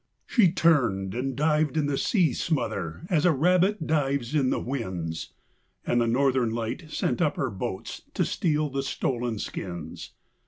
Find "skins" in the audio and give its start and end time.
9.37-10.13